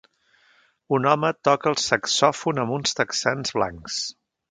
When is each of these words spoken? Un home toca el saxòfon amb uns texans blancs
Un 0.99 1.05
home 1.11 1.31
toca 1.49 1.71
el 1.73 1.79
saxòfon 1.83 2.65
amb 2.65 2.77
uns 2.81 3.01
texans 3.03 3.59
blancs 3.61 4.05